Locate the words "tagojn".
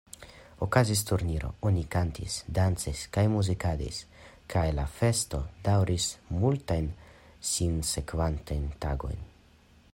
8.87-9.25